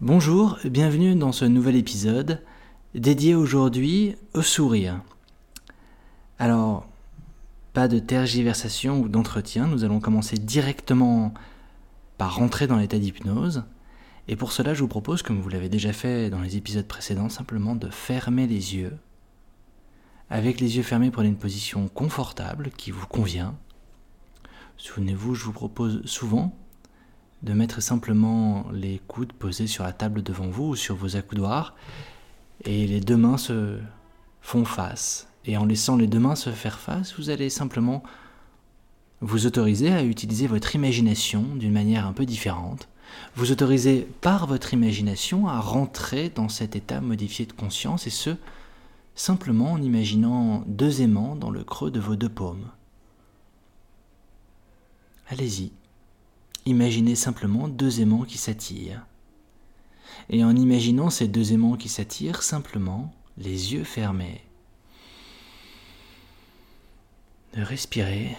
Bonjour, 0.00 0.60
bienvenue 0.64 1.16
dans 1.16 1.32
ce 1.32 1.44
nouvel 1.44 1.74
épisode 1.74 2.40
dédié 2.94 3.34
aujourd'hui 3.34 4.14
au 4.32 4.42
sourire. 4.42 5.02
Alors, 6.38 6.86
pas 7.72 7.88
de 7.88 7.98
tergiversation 7.98 9.00
ou 9.00 9.08
d'entretien, 9.08 9.66
nous 9.66 9.82
allons 9.82 9.98
commencer 9.98 10.36
directement 10.36 11.34
par 12.16 12.36
rentrer 12.36 12.68
dans 12.68 12.76
l'état 12.76 13.00
d'hypnose. 13.00 13.64
Et 14.28 14.36
pour 14.36 14.52
cela, 14.52 14.72
je 14.72 14.82
vous 14.82 14.88
propose, 14.88 15.22
comme 15.22 15.40
vous 15.40 15.48
l'avez 15.48 15.68
déjà 15.68 15.92
fait 15.92 16.30
dans 16.30 16.42
les 16.42 16.56
épisodes 16.56 16.86
précédents, 16.86 17.28
simplement 17.28 17.74
de 17.74 17.88
fermer 17.88 18.46
les 18.46 18.76
yeux. 18.76 18.96
Avec 20.30 20.60
les 20.60 20.76
yeux 20.76 20.84
fermés, 20.84 21.10
prenez 21.10 21.30
une 21.30 21.34
position 21.34 21.88
confortable 21.88 22.70
qui 22.76 22.92
vous 22.92 23.08
convient. 23.08 23.56
Souvenez-vous, 24.76 25.34
je 25.34 25.44
vous 25.44 25.52
propose 25.52 26.02
souvent 26.04 26.56
de 27.42 27.52
mettre 27.52 27.80
simplement 27.80 28.66
les 28.72 29.00
coudes 29.06 29.32
posés 29.32 29.66
sur 29.66 29.84
la 29.84 29.92
table 29.92 30.22
devant 30.22 30.48
vous 30.48 30.70
ou 30.70 30.76
sur 30.76 30.96
vos 30.96 31.16
accoudoirs 31.16 31.74
et 32.64 32.86
les 32.86 33.00
deux 33.00 33.16
mains 33.16 33.38
se 33.38 33.78
font 34.40 34.64
face. 34.64 35.28
Et 35.44 35.56
en 35.56 35.64
laissant 35.64 35.96
les 35.96 36.06
deux 36.06 36.18
mains 36.18 36.34
se 36.34 36.50
faire 36.50 36.78
face, 36.78 37.14
vous 37.18 37.30
allez 37.30 37.50
simplement 37.50 38.02
vous 39.20 39.46
autoriser 39.46 39.92
à 39.92 40.04
utiliser 40.04 40.46
votre 40.46 40.74
imagination 40.74 41.42
d'une 41.56 41.72
manière 41.72 42.06
un 42.06 42.12
peu 42.12 42.26
différente. 42.26 42.88
Vous 43.34 43.52
autorisez 43.52 44.06
par 44.20 44.46
votre 44.46 44.74
imagination 44.74 45.48
à 45.48 45.60
rentrer 45.60 46.28
dans 46.28 46.48
cet 46.48 46.76
état 46.76 47.00
modifié 47.00 47.46
de 47.46 47.52
conscience 47.52 48.06
et 48.06 48.10
ce, 48.10 48.36
simplement 49.14 49.72
en 49.72 49.82
imaginant 49.82 50.62
deux 50.66 51.00
aimants 51.00 51.34
dans 51.34 51.50
le 51.50 51.64
creux 51.64 51.90
de 51.90 52.00
vos 52.00 52.16
deux 52.16 52.28
paumes. 52.28 52.68
Allez-y. 55.30 55.72
Imaginez 56.68 57.14
simplement 57.14 57.66
deux 57.66 58.02
aimants 58.02 58.24
qui 58.24 58.36
s'attirent. 58.36 59.06
Et 60.28 60.44
en 60.44 60.54
imaginant 60.54 61.08
ces 61.08 61.26
deux 61.26 61.54
aimants 61.54 61.78
qui 61.78 61.88
s'attirent, 61.88 62.42
simplement, 62.42 63.10
les 63.38 63.72
yeux 63.72 63.84
fermés, 63.84 64.42
de 67.54 67.62
respirer, 67.62 68.36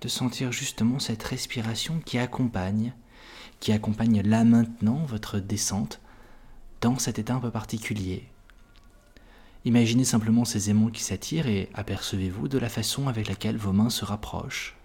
de 0.00 0.08
sentir 0.08 0.50
justement 0.50 0.98
cette 0.98 1.22
respiration 1.24 2.00
qui 2.02 2.16
accompagne, 2.16 2.94
qui 3.60 3.72
accompagne 3.72 4.22
là 4.22 4.44
maintenant 4.44 5.04
votre 5.04 5.38
descente 5.38 6.00
dans 6.80 6.98
cet 6.98 7.18
état 7.18 7.34
un 7.34 7.40
peu 7.40 7.50
particulier. 7.50 8.24
Imaginez 9.66 10.04
simplement 10.04 10.46
ces 10.46 10.70
aimants 10.70 10.88
qui 10.88 11.02
s'attirent 11.02 11.48
et 11.48 11.68
apercevez-vous 11.74 12.48
de 12.48 12.56
la 12.56 12.70
façon 12.70 13.08
avec 13.08 13.28
laquelle 13.28 13.58
vos 13.58 13.74
mains 13.74 13.90
se 13.90 14.06
rapprochent 14.06 14.77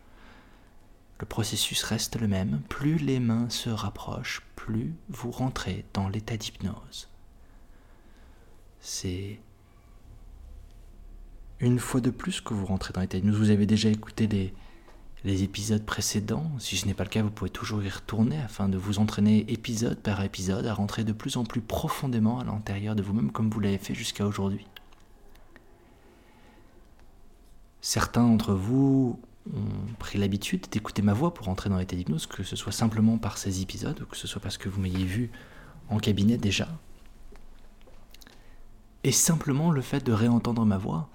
le 1.19 1.25
processus 1.25 1.83
reste 1.83 2.19
le 2.19 2.28
même. 2.28 2.61
Plus 2.69 2.97
les 2.97 3.19
mains 3.19 3.50
se 3.50 3.69
rapprochent, 3.69 4.42
plus 4.56 4.94
vous 5.09 5.31
rentrez 5.31 5.86
dans 5.94 6.09
l'état 6.09 6.38
d'hypnose. 6.38 7.09
C'est 8.80 9.39
une 11.59 11.80
fois 11.80 12.02
de 12.02 12.09
plus 12.09 12.41
que 12.41 12.53
vous 12.53 12.66
rentrez 12.66 12.94
dans 12.94 13.02
l'état 13.02 13.17
d'hypnose. 13.17 13.38
Vous 13.38 13.50
avez 13.52 13.66
déjà 13.66 13.89
écouté 13.89 14.28
les, 14.28 14.53
les 15.23 15.44
épisodes 15.44 15.86
précédents. 15.86 16.52
Si 16.59 16.78
ce 16.78 16.86
n'est 16.86 16.94
pas 16.94 17.03
le 17.03 17.09
cas, 17.09 17.23
vous 17.23 17.31
pouvez 17.31 17.50
toujours 17.50 17.81
y 17.84 17.89
retourner 17.89 18.38
afin 18.39 18.67
de 18.67 18.78
vous 18.78 19.00
entraîner 19.00 19.45
épisode 19.52 20.00
par 20.00 20.22
épisode 20.23 20.66
à 20.66 20.73
rentrer 20.73 21.03
de 21.03 21.14
plus 21.14 21.38
en 21.38 21.45
plus 21.45 21.61
profondément 21.61 22.39
à 22.39 22.44
l'intérieur 22.44 22.95
de 22.95 23.03
vous-même 23.03 23.31
comme 23.31 23.50
vous 23.50 23.59
l'avez 23.59 23.78
fait 23.78 23.95
jusqu'à 23.95 24.25
aujourd'hui. 24.25 24.67
Certains 27.81 28.23
d'entre 28.23 28.53
vous 28.53 29.19
ont 29.52 29.94
pris 29.99 30.17
l'habitude 30.17 30.67
d'écouter 30.72 31.02
ma 31.02 31.13
voix 31.13 31.33
pour 31.33 31.49
entrer 31.49 31.69
dans 31.69 31.77
l'état 31.77 31.95
d'hypnose, 31.95 32.27
que 32.27 32.44
ce 32.44 32.55
soit 32.55 32.72
simplement 32.72 33.17
par 33.17 33.38
ces 33.38 33.61
épisodes 33.61 34.02
ou 34.02 34.05
que 34.05 34.17
ce 34.17 34.27
soit 34.27 34.41
parce 34.41 34.58
que 34.58 34.69
vous 34.69 34.80
m'ayez 34.80 35.05
vu 35.05 35.31
en 35.89 35.97
cabinet 35.97 36.38
déjà. 36.38 36.67
Et 39.03 39.11
simplement 39.11 39.72
le 39.72 39.81
fait 39.81 40.05
de 40.05 40.13
réentendre 40.13 40.66
ma 40.66 40.77
voix 40.77 41.09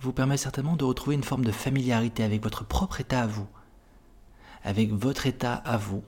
vous 0.00 0.12
permet 0.12 0.36
certainement 0.36 0.76
de 0.76 0.84
retrouver 0.84 1.16
une 1.16 1.24
forme 1.24 1.44
de 1.44 1.52
familiarité 1.52 2.22
avec 2.22 2.42
votre 2.42 2.64
propre 2.64 3.00
état 3.00 3.22
à 3.22 3.26
vous, 3.26 3.48
avec 4.64 4.92
votre 4.92 5.26
état 5.26 5.54
à 5.54 5.76
vous, 5.76 6.04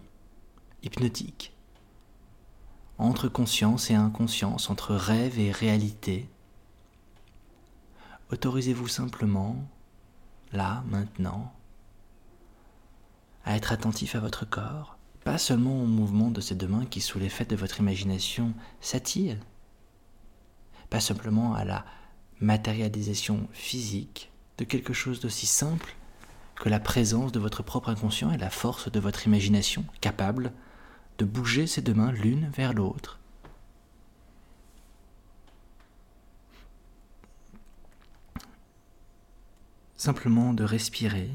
hypnotique, 0.82 1.53
entre 2.98 3.28
conscience 3.28 3.91
et 3.91 3.94
inconscience, 3.94 4.71
entre 4.71 4.94
rêve 4.94 5.38
et 5.38 5.50
réalité. 5.50 6.28
Autorisez-vous 8.31 8.88
simplement, 8.88 9.56
là, 10.53 10.84
maintenant, 10.88 11.53
à 13.44 13.56
être 13.56 13.72
attentif 13.72 14.15
à 14.15 14.21
votre 14.21 14.49
corps, 14.49 14.97
pas 15.25 15.38
seulement 15.38 15.82
au 15.82 15.87
mouvement 15.87 16.31
de 16.31 16.41
ces 16.41 16.55
deux 16.55 16.69
mains 16.69 16.87
qui, 16.87 17.00
sous 17.00 17.19
l'effet 17.19 17.44
de 17.44 17.56
votre 17.56 17.81
imagination, 17.81 18.55
s'attirent, 18.81 19.41
pas 20.91 21.00
simplement 21.00 21.54
à 21.54 21.65
la 21.65 21.84
matérialisation 22.41 23.49
physique 23.53 24.31
de 24.59 24.65
quelque 24.65 24.93
chose 24.93 25.21
d'aussi 25.21 25.47
simple 25.47 25.97
que 26.56 26.69
la 26.69 26.81
présence 26.81 27.33
de 27.33 27.41
votre 27.41 27.62
propre 27.62 27.88
inconscient 27.88 28.31
et 28.31 28.38
la 28.38 28.50
force 28.50 28.91
de 28.91 29.00
votre 29.00 29.27
imagination 29.27 29.84
capable 30.00 30.53
de 31.19 31.25
bouger 31.25 31.66
ces 31.66 31.83
deux 31.83 31.94
mains 31.94 32.12
l'une 32.12 32.49
vers 32.50 32.72
l'autre. 32.72 33.19
Simplement 39.97 40.53
de 40.53 40.65
respirer 40.65 41.31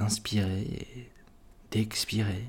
d'inspirer 0.00 1.10
d'expirer. 1.70 2.48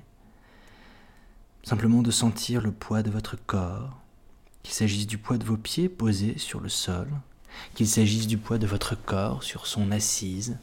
Simplement 1.64 2.02
de 2.02 2.10
sentir 2.10 2.62
le 2.62 2.72
poids 2.72 3.04
de 3.04 3.12
votre 3.12 3.36
corps, 3.36 4.00
qu'il 4.64 4.74
s'agisse 4.74 5.06
du 5.06 5.18
poids 5.18 5.38
de 5.38 5.44
vos 5.44 5.58
pieds 5.58 5.90
posés 5.90 6.38
sur 6.38 6.60
le 6.60 6.70
sol, 6.70 7.08
qu'il 7.76 7.88
s'agisse 7.88 8.26
du 8.26 8.38
poids 8.38 8.58
de 8.58 8.66
votre 8.66 8.96
corps 8.96 9.44
sur 9.44 9.68
son 9.68 9.92
assise, 9.92 10.58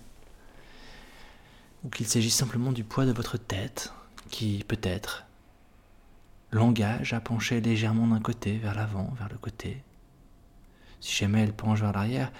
ou 1.84 1.88
qu'il 1.88 2.08
s'agisse 2.08 2.34
simplement 2.34 2.72
du 2.72 2.82
poids 2.82 3.06
de 3.06 3.12
votre 3.12 3.36
tête, 3.36 3.92
qui 4.30 4.64
peut-être 4.66 5.24
l'engage 6.50 7.12
à 7.12 7.20
pencher 7.20 7.60
légèrement 7.60 8.08
d'un 8.08 8.20
côté 8.20 8.56
vers 8.56 8.74
l'avant, 8.74 9.14
vers 9.18 9.28
le 9.28 9.38
côté. 9.38 9.82
Si 11.00 11.14
jamais 11.14 11.42
elle 11.42 11.52
penche 11.52 11.80
vers 11.80 11.92
l'arrière, 11.92 12.32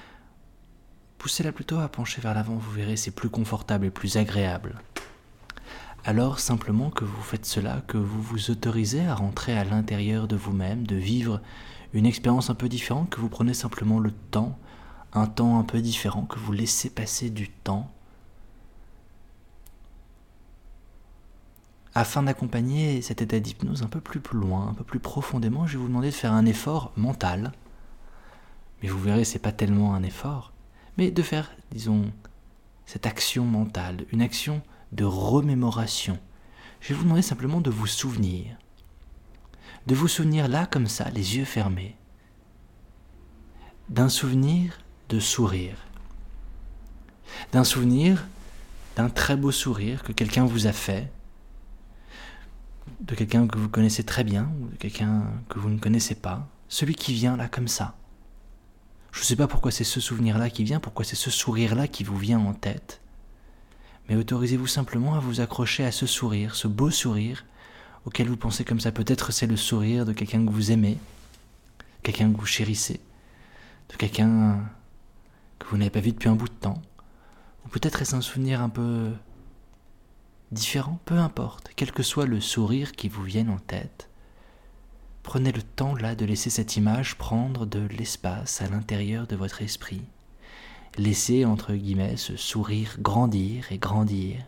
Poussez-la 1.19 1.51
plutôt 1.51 1.79
à 1.79 1.89
pencher 1.89 2.21
vers 2.21 2.33
l'avant, 2.33 2.55
vous 2.55 2.71
verrez, 2.71 2.97
c'est 2.97 3.11
plus 3.11 3.29
confortable 3.29 3.87
et 3.87 3.91
plus 3.91 4.17
agréable. 4.17 4.81
Alors 6.05 6.39
simplement 6.39 6.91
que 6.91 7.05
vous 7.05 7.23
faites 7.23 7.45
cela, 7.45 7.83
que 7.89 7.99
vous 7.99 8.23
vous 8.23 8.51
autorisez 8.51 9.05
à 9.05 9.17
rentrer 9.17 9.59
à 9.59 9.65
l'intérieur 9.65 10.29
de 10.29 10.37
vous-même, 10.37 10.87
de 10.87 10.95
vivre 10.95 11.41
une 11.93 12.07
expérience 12.07 12.51
un 12.51 12.55
peu 12.55 12.69
différente, 12.69 13.11
que 13.11 13.21
vous 13.21 13.29
prenez 13.29 13.53
simplement 13.53 13.99
le 13.99 14.13
temps, 14.13 14.57
un 15.13 15.27
temps 15.27 15.59
un 15.59 15.65
peu 15.65 15.81
différent, 15.81 16.23
que 16.23 16.39
vous 16.39 16.53
laissez 16.53 16.89
passer 16.89 17.31
du 17.31 17.49
temps, 17.49 17.91
afin 21.95 22.23
d'accompagner 22.23 23.03
cet 23.03 23.23
état 23.23 23.41
d'hypnose 23.41 23.83
un 23.83 23.89
peu 23.89 24.01
plus 24.01 24.21
loin, 24.33 24.69
un 24.69 24.75
peu 24.75 24.85
plus 24.85 25.01
profondément, 25.01 25.67
je 25.67 25.73
vais 25.73 25.83
vous 25.83 25.89
demander 25.89 26.11
de 26.11 26.15
faire 26.15 26.33
un 26.33 26.47
effort 26.47 26.93
mental. 26.97 27.51
Mais 28.83 28.89
vous 28.89 29.01
verrez, 29.01 29.25
c'est 29.25 29.41
pas 29.41 29.51
tellement 29.51 29.95
un 29.97 30.05
effort 30.05 30.53
mais 30.99 31.13
de 31.13 31.23
faire, 31.23 31.51
disons, 31.71 32.13
cette 32.85 33.07
action 33.07 33.45
mentale, 33.45 34.05
une 34.11 34.21
action 34.21 34.61
de 34.93 35.05
remémoration. 35.05 36.19
Je 36.81 36.89
vais 36.89 36.95
vous 36.95 37.05
demander 37.05 37.23
simplement 37.23 37.61
de 37.61 37.71
vous 37.71 37.87
souvenir. 37.87 38.57
De 39.87 39.95
vous 39.95 40.09
souvenir 40.09 40.49
là, 40.49 40.67
comme 40.67 40.89
ça, 40.89 41.09
les 41.11 41.37
yeux 41.37 41.45
fermés, 41.45 41.97
d'un 43.89 44.09
souvenir 44.09 44.79
de 45.09 45.21
sourire. 45.21 45.77
D'un 47.53 47.65
souvenir 47.65 48.27
d'un 48.97 49.09
très 49.09 49.37
beau 49.37 49.53
sourire 49.53 50.03
que 50.03 50.13
quelqu'un 50.13 50.45
vous 50.45 50.67
a 50.67 50.73
fait, 50.73 51.13
de 53.01 53.15
quelqu'un 53.15 53.47
que 53.47 53.57
vous 53.57 53.69
connaissez 53.69 54.03
très 54.03 54.25
bien 54.25 54.51
ou 54.61 54.69
de 54.71 54.77
quelqu'un 54.77 55.23
que 55.49 55.61
vous 55.61 55.71
ne 55.71 55.79
connaissez 55.79 56.17
pas, 56.17 56.49
celui 56.69 56.97
qui 56.97 57.15
vient 57.15 57.37
là 57.37 57.49
comme 57.49 57.69
ça, 57.69 57.97
je 59.13 59.21
ne 59.21 59.25
sais 59.25 59.37
pas 59.37 59.47
pourquoi 59.47 59.71
c'est 59.71 59.85
ce 59.85 60.01
souvenir-là 60.01 60.51
qui 60.51 60.65
vient, 60.65 60.81
pourquoi 60.81 61.05
c'est 61.05 61.17
ce 61.17 61.31
sourire-là 61.31 61.89
qui 61.89 62.05
vous 62.05 62.17
vient 62.17 62.39
en 62.39 62.53
tête. 62.53 63.01
Mais 64.09 64.17
autorisez-vous 64.17 64.67
simplement 64.67 65.15
à 65.15 65.21
vous 65.21 65.41
accrocher 65.41 65.85
à 65.85 65.93
ce 65.93 66.07
sourire, 66.07 66.55
ce 66.55 66.69
beau 66.69 66.91
sourire, 66.91 67.45
auquel 68.05 68.29
vous 68.29 68.37
pensez 68.37 68.65
comme 68.65 68.81
ça. 68.81 68.93
Peut-être 68.93 69.33
c'est 69.33 69.47
le 69.47 69.57
sourire 69.57 70.07
de 70.07 70.13
quelqu'un 70.13 70.45
que 70.45 70.51
vous 70.51 70.71
aimez, 70.71 70.99
quelqu'un 72.03 72.33
que 72.33 72.39
vous 72.39 72.47
chérissez, 72.47 73.01
de 73.91 73.97
quelqu'un 73.97 74.61
que 75.59 75.67
vous 75.69 75.77
n'avez 75.77 75.91
pas 75.91 76.01
vu 76.01 76.13
depuis 76.13 76.29
un 76.29 76.35
bout 76.35 76.49
de 76.49 76.55
temps. 76.55 76.81
Ou 77.65 77.69
peut-être 77.69 78.01
est-ce 78.01 78.15
un 78.15 78.23
souvenir 78.23 78.63
un 78.63 78.71
peu 78.71 79.11
différent, 80.53 80.99
peu 81.05 81.17
importe, 81.17 81.71
quel 81.77 81.93
que 81.93 82.03
soit 82.03 82.27
le 82.27 82.41
sourire 82.41 82.93
qui 82.93 83.09
vous 83.09 83.23
vienne 83.23 83.51
en 83.51 83.59
tête. 83.59 84.08
Prenez 85.29 85.53
le 85.53 85.61
temps 85.61 85.95
là 85.95 86.15
de 86.15 86.25
laisser 86.25 86.49
cette 86.49 86.79
image 86.79 87.19
prendre 87.19 87.67
de 87.67 87.81
l'espace 87.81 88.63
à 88.63 88.69
l'intérieur 88.71 89.27
de 89.27 89.37
votre 89.37 89.61
esprit. 89.61 90.01
Laissez 90.97 91.45
entre 91.45 91.75
guillemets 91.75 92.17
ce 92.17 92.35
sourire 92.39 92.97
grandir 92.99 93.71
et 93.71 93.77
grandir. 93.77 94.43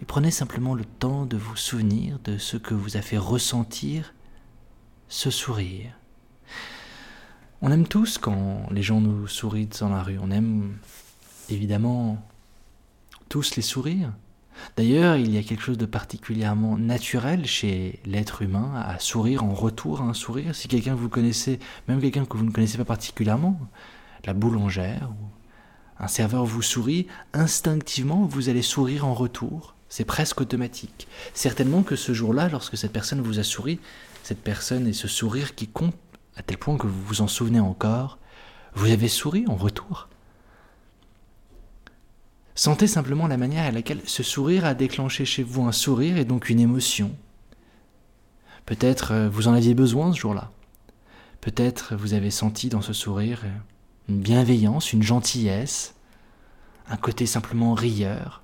Et 0.00 0.04
prenez 0.04 0.30
simplement 0.30 0.76
le 0.76 0.84
temps 0.84 1.26
de 1.26 1.36
vous 1.36 1.56
souvenir 1.56 2.20
de 2.22 2.38
ce 2.38 2.58
que 2.58 2.74
vous 2.74 2.96
a 2.96 3.02
fait 3.02 3.18
ressentir 3.18 4.14
ce 5.08 5.30
sourire. 5.30 5.98
On 7.60 7.72
aime 7.72 7.88
tous 7.88 8.18
quand 8.18 8.68
les 8.70 8.84
gens 8.84 9.00
nous 9.00 9.26
sourient 9.26 9.68
dans 9.80 9.88
la 9.88 10.04
rue. 10.04 10.20
On 10.22 10.30
aime 10.30 10.78
évidemment 11.48 12.24
tous 13.28 13.56
les 13.56 13.62
sourires. 13.62 14.12
D'ailleurs, 14.76 15.16
il 15.16 15.32
y 15.32 15.38
a 15.38 15.42
quelque 15.42 15.62
chose 15.62 15.78
de 15.78 15.86
particulièrement 15.86 16.76
naturel 16.76 17.46
chez 17.46 18.00
l'être 18.04 18.42
humain 18.42 18.72
à 18.76 18.98
sourire 18.98 19.44
en 19.44 19.54
retour 19.54 20.00
à 20.00 20.04
un 20.04 20.14
sourire. 20.14 20.54
Si 20.54 20.68
quelqu'un 20.68 20.94
que 20.94 21.00
vous 21.00 21.08
connaissez, 21.08 21.58
même 21.88 22.00
quelqu'un 22.00 22.24
que 22.24 22.36
vous 22.36 22.44
ne 22.44 22.50
connaissez 22.50 22.78
pas 22.78 22.84
particulièrement, 22.84 23.58
la 24.24 24.34
boulangère 24.34 25.10
ou 25.10 25.24
un 26.02 26.08
serveur 26.08 26.44
vous 26.44 26.62
sourit, 26.62 27.06
instinctivement 27.32 28.24
vous 28.24 28.48
allez 28.48 28.62
sourire 28.62 29.06
en 29.06 29.14
retour. 29.14 29.74
C'est 29.88 30.04
presque 30.04 30.40
automatique. 30.40 31.08
Certainement 31.34 31.82
que 31.82 31.96
ce 31.96 32.12
jour-là, 32.12 32.48
lorsque 32.48 32.76
cette 32.76 32.92
personne 32.92 33.20
vous 33.20 33.38
a 33.38 33.42
souri, 33.42 33.80
cette 34.22 34.42
personne 34.42 34.86
et 34.86 34.92
ce 34.92 35.08
sourire 35.08 35.54
qui 35.54 35.66
compte 35.66 35.96
à 36.36 36.42
tel 36.42 36.58
point 36.58 36.76
que 36.76 36.86
vous 36.86 37.02
vous 37.02 37.22
en 37.22 37.28
souvenez 37.28 37.60
encore, 37.60 38.18
vous 38.74 38.90
avez 38.90 39.08
souri 39.08 39.44
en 39.48 39.56
retour. 39.56 40.09
Sentez 42.54 42.86
simplement 42.86 43.26
la 43.26 43.36
manière 43.36 43.64
à 43.64 43.70
laquelle 43.70 44.02
ce 44.06 44.22
sourire 44.22 44.64
a 44.64 44.74
déclenché 44.74 45.24
chez 45.24 45.42
vous 45.42 45.62
un 45.62 45.72
sourire 45.72 46.16
et 46.16 46.24
donc 46.24 46.50
une 46.50 46.60
émotion. 46.60 47.14
Peut-être 48.66 49.12
euh, 49.12 49.28
vous 49.28 49.48
en 49.48 49.54
aviez 49.54 49.74
besoin 49.74 50.12
ce 50.12 50.18
jour-là. 50.18 50.50
Peut-être 51.40 51.96
vous 51.96 52.14
avez 52.14 52.30
senti 52.30 52.68
dans 52.68 52.82
ce 52.82 52.92
sourire 52.92 53.44
une 54.08 54.20
bienveillance, 54.20 54.92
une 54.92 55.02
gentillesse, 55.02 55.94
un 56.88 56.96
côté 56.96 57.24
simplement 57.24 57.74
rieur. 57.74 58.42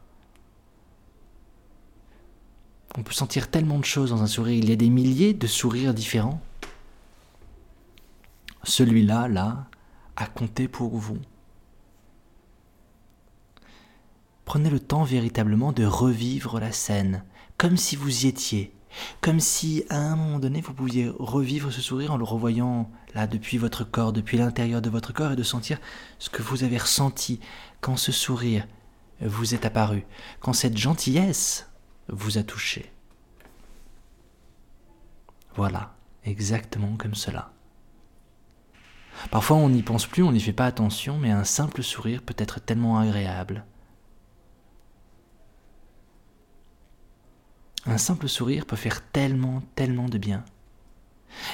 On 2.97 3.03
peut 3.03 3.13
sentir 3.13 3.51
tellement 3.51 3.79
de 3.79 3.85
choses 3.85 4.11
dans 4.11 4.23
un 4.23 4.27
sourire. 4.27 4.57
Il 4.57 4.71
y 4.71 4.73
a 4.73 4.77
des 4.77 4.89
milliers 4.89 5.35
de 5.35 5.47
sourires 5.47 5.93
différents. 5.93 6.41
Celui-là, 8.65 9.29
là, 9.29 9.67
a 10.17 10.27
compté 10.27 10.67
pour 10.67 10.97
vous. 10.97 11.19
Prenez 14.47 14.71
le 14.71 14.79
temps 14.79 15.03
véritablement 15.03 15.73
de 15.73 15.85
revivre 15.85 16.61
la 16.61 16.71
scène, 16.71 17.25
comme 17.59 17.77
si 17.77 17.97
vous 17.97 18.25
y 18.25 18.29
étiez, 18.29 18.73
comme 19.21 19.41
si 19.41 19.83
à 19.91 19.99
un 19.99 20.15
moment 20.15 20.39
donné 20.39 20.61
vous 20.61 20.73
pouviez 20.73 21.11
revivre 21.19 21.73
ce 21.73 21.81
sourire 21.81 22.13
en 22.13 22.17
le 22.17 22.23
revoyant 22.23 22.89
là 23.13 23.27
depuis 23.27 23.59
votre 23.59 23.83
corps, 23.83 24.13
depuis 24.13 24.39
l'intérieur 24.39 24.81
de 24.81 24.89
votre 24.89 25.13
corps 25.13 25.33
et 25.33 25.37
de 25.37 25.43
sentir 25.43 25.79
ce 26.21 26.31
que 26.31 26.43
vous 26.43 26.63
avez 26.63 26.79
ressenti 26.79 27.41
quand 27.81 27.97
ce 27.97 28.13
sourire 28.13 28.69
vous 29.21 29.53
est 29.53 29.67
apparu, 29.67 30.07
quand 30.39 30.53
cette 30.53 30.77
gentillesse 30.79 31.69
vous 32.09 32.39
a 32.39 32.45
touché. 32.45 32.93
Voilà, 35.57 35.97
exactement 36.25 36.97
comme 36.97 37.17
cela. 37.17 37.51
Parfois 39.33 39.57
on 39.57 39.71
n'y 39.71 39.83
pense 39.83 40.07
plus, 40.07 40.23
on 40.23 40.31
n'y 40.31 40.41
fait 40.41 40.53
pas 40.53 40.67
attention, 40.67 41.19
mais 41.19 41.33
un 41.33 41.45
simple 41.45 41.83
sourire 41.83 42.23
peut 42.23 42.37
être 42.39 42.61
tellement 42.61 43.01
agréable. 43.01 43.65
Un 47.87 47.99
simple 47.99 48.29
sourire 48.29 48.67
peut 48.67 48.77
faire 48.77 49.03
tellement, 49.03 49.63
tellement 49.75 50.09
de 50.09 50.19
bien. 50.19 50.45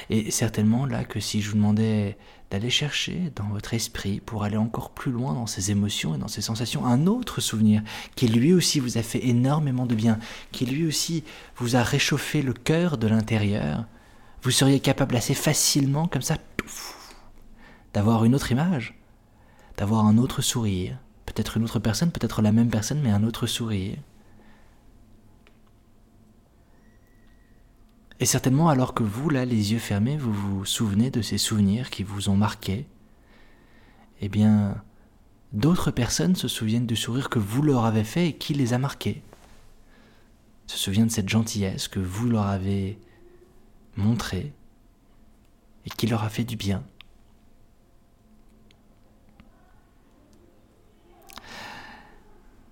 Et 0.09 0.31
certainement 0.31 0.85
là 0.85 1.03
que 1.03 1.19
si 1.19 1.41
je 1.41 1.49
vous 1.49 1.55
demandais 1.55 2.17
d'aller 2.49 2.69
chercher 2.69 3.31
dans 3.35 3.47
votre 3.49 3.73
esprit 3.73 4.19
pour 4.19 4.43
aller 4.43 4.57
encore 4.57 4.91
plus 4.91 5.11
loin 5.11 5.33
dans 5.33 5.47
ces 5.47 5.71
émotions 5.71 6.15
et 6.15 6.17
dans 6.17 6.27
ces 6.27 6.41
sensations 6.41 6.85
un 6.85 7.07
autre 7.07 7.41
souvenir 7.41 7.81
qui 8.15 8.27
lui 8.27 8.53
aussi 8.53 8.79
vous 8.79 8.97
a 8.97 9.03
fait 9.03 9.25
énormément 9.27 9.85
de 9.85 9.95
bien, 9.95 10.19
qui 10.51 10.65
lui 10.65 10.85
aussi 10.85 11.23
vous 11.57 11.75
a 11.75 11.83
réchauffé 11.83 12.41
le 12.41 12.53
cœur 12.53 12.97
de 12.97 13.07
l'intérieur, 13.07 13.85
vous 14.43 14.51
seriez 14.51 14.79
capable 14.79 15.15
assez 15.15 15.33
facilement 15.33 16.07
comme 16.07 16.21
ça 16.21 16.37
d'avoir 17.93 18.23
une 18.23 18.35
autre 18.35 18.51
image, 18.51 18.95
d'avoir 19.77 20.05
un 20.05 20.17
autre 20.17 20.41
sourire, 20.41 20.97
peut-être 21.25 21.57
une 21.57 21.63
autre 21.63 21.79
personne, 21.79 22.11
peut-être 22.11 22.41
la 22.41 22.51
même 22.51 22.69
personne 22.69 23.01
mais 23.01 23.11
un 23.11 23.23
autre 23.23 23.47
sourire. 23.47 23.97
Et 28.23 28.25
certainement 28.25 28.69
alors 28.69 28.93
que 28.93 29.03
vous, 29.03 29.29
là, 29.29 29.43
les 29.43 29.73
yeux 29.73 29.79
fermés, 29.79 30.15
vous 30.15 30.31
vous 30.31 30.63
souvenez 30.63 31.11
de 31.11 31.21
ces 31.21 31.37
souvenirs 31.37 31.89
qui 31.89 32.03
vous 32.03 32.29
ont 32.29 32.37
marqué, 32.37 32.87
eh 34.21 34.29
bien, 34.29 34.81
d'autres 35.51 35.91
personnes 35.91 36.37
se 36.37 36.47
souviennent 36.47 36.85
du 36.85 36.95
sourire 36.95 37.29
que 37.29 37.37
vous 37.37 37.61
leur 37.61 37.83
avez 37.83 38.05
fait 38.05 38.29
et 38.29 38.37
qui 38.37 38.53
les 38.53 38.71
a 38.71 38.77
marqués. 38.77 39.21
Se 40.67 40.77
souviennent 40.77 41.07
de 41.07 41.11
cette 41.11 41.27
gentillesse 41.27 41.89
que 41.89 41.99
vous 41.99 42.29
leur 42.29 42.47
avez 42.47 42.97
montrée 43.97 44.53
et 45.85 45.89
qui 45.89 46.07
leur 46.07 46.23
a 46.23 46.29
fait 46.29 46.45
du 46.45 46.55
bien. 46.55 46.81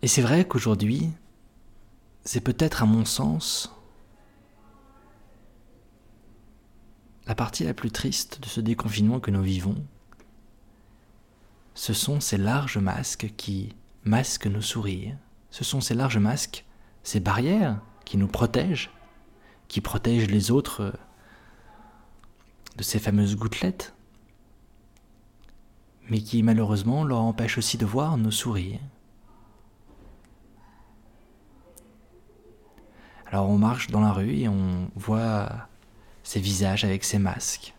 Et 0.02 0.08
c'est 0.08 0.22
vrai 0.22 0.48
qu'aujourd'hui, 0.48 1.10
c'est 2.24 2.40
peut-être 2.40 2.84
à 2.84 2.86
mon 2.86 3.04
sens 3.04 3.76
La 7.28 7.36
partie 7.36 7.64
la 7.64 7.74
plus 7.74 7.92
triste 7.92 8.42
de 8.42 8.48
ce 8.48 8.62
déconfinement 8.62 9.20
que 9.20 9.32
nous 9.32 9.44
vivons, 9.44 9.86
ce 11.74 11.94
sont 11.94 12.20
ces 12.20 12.38
larges 12.38 12.78
masques 12.78 13.32
qui 13.38 13.76
masquent 14.04 14.48
nos 14.48 14.62
sourires. 14.62 15.18
Ce 15.52 15.64
sont 15.64 15.82
ces 15.82 15.94
larges 15.94 16.18
masques, 16.18 16.66
ces 17.04 17.20
barrières 17.20 17.80
qui 18.06 18.18
nous 18.18 18.28
protègent, 18.28 18.92
qui 19.68 19.82
protègent 19.82 20.30
les 20.30 20.52
autres 20.52 20.94
de 22.78 22.84
ces 22.84 23.00
fameuses 23.00 23.36
gouttelettes, 23.36 23.94
mais 26.10 26.22
qui 26.22 26.44
malheureusement 26.44 27.04
leur 27.04 27.22
empêchent 27.22 27.58
aussi 27.58 27.78
de 27.78 27.86
voir 27.86 28.18
nos 28.18 28.32
sourires. 28.32 28.80
Alors 33.28 33.50
on 33.50 33.58
marche 33.58 33.88
dans 33.88 34.02
la 34.02 34.12
rue 34.12 34.40
et 34.40 34.50
on 34.50 34.92
voit 34.96 35.70
ces 36.24 36.40
visages 36.40 36.84
avec 36.84 37.04
ces 37.04 37.20
masques. 37.20 37.74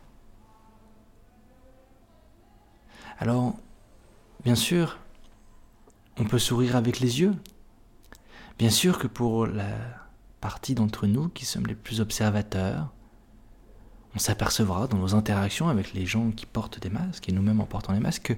Alors, 3.18 3.54
bien 4.44 4.54
sûr, 4.54 4.98
on 6.18 6.24
peut 6.24 6.38
sourire 6.38 6.76
avec 6.76 7.00
les 7.00 7.20
yeux. 7.20 7.34
Bien 8.58 8.70
sûr 8.70 8.98
que 8.98 9.06
pour 9.06 9.46
la 9.46 9.70
partie 10.40 10.74
d'entre 10.74 11.06
nous 11.06 11.28
qui 11.28 11.44
sommes 11.44 11.66
les 11.66 11.74
plus 11.74 12.00
observateurs, 12.00 12.92
on 14.14 14.18
s'apercevra 14.18 14.88
dans 14.88 14.98
nos 14.98 15.14
interactions 15.14 15.68
avec 15.68 15.94
les 15.94 16.04
gens 16.04 16.30
qui 16.32 16.46
portent 16.46 16.80
des 16.80 16.90
masques 16.90 17.28
et 17.28 17.32
nous-mêmes 17.32 17.60
en 17.60 17.66
portant 17.66 17.92
des 17.92 18.00
masques 18.00 18.22
que 18.22 18.34